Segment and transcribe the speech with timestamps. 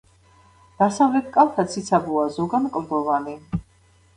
[0.79, 3.37] დასავლეთ კალთა ციცაბოა, ზოგან კლდოვანი.